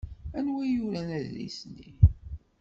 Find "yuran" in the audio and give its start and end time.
0.75-1.09